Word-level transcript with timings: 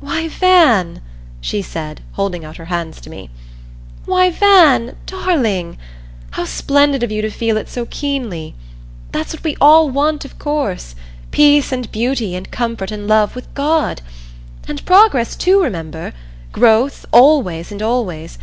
"Why, 0.00 0.28
Van," 0.28 1.02
she 1.42 1.60
said, 1.60 2.00
holding 2.12 2.42
out 2.42 2.56
her 2.56 2.64
hands 2.72 3.02
to 3.02 3.10
me. 3.10 3.28
"Why 4.06 4.30
Van 4.30 4.96
darling! 5.04 5.76
How 6.30 6.46
splendid 6.46 7.02
of 7.02 7.12
you 7.12 7.20
to 7.20 7.28
feel 7.28 7.58
it 7.58 7.68
so 7.68 7.84
keenly. 7.84 8.54
That's 9.12 9.34
what 9.34 9.44
we 9.44 9.58
all 9.60 9.90
want, 9.90 10.24
of 10.24 10.38
course 10.38 10.94
Peace 11.32 11.70
and 11.70 11.92
Beauty, 11.92 12.34
and 12.34 12.50
Comfort 12.50 12.90
and 12.90 13.06
Love 13.06 13.34
with 13.36 13.52
God! 13.52 14.00
And 14.66 14.82
Progress 14.86 15.36
too, 15.36 15.60
remember; 15.62 16.14
Growth, 16.52 17.04
always 17.12 17.70
and 17.70 17.82
always. 17.82 18.38